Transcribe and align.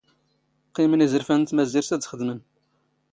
ⵇⵇⵉⵎⵏ 0.73 1.01
ⵉⵣⵔⴼⴰⵏ 1.05 1.41
ⵏ 1.43 1.45
ⵜⵎⴰⵣⵉⵔⵜ 1.49 1.89
ⴰⴷ 1.95 2.05
ⵅⴷⵎⵏ. 2.13 2.39